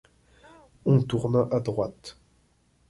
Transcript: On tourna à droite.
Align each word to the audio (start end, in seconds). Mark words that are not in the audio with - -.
On 0.85 0.99
tourna 1.03 1.47
à 1.51 1.59
droite. 1.59 2.17